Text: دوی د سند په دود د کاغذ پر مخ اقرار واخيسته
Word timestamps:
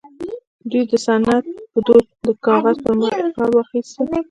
دوی 0.69 0.83
د 0.89 0.93
سند 1.05 1.25
په 1.71 1.79
دود 1.85 2.05
د 2.25 2.27
کاغذ 2.45 2.75
پر 2.83 2.93
مخ 2.99 3.13
اقرار 3.25 3.49
واخيسته 3.53 4.01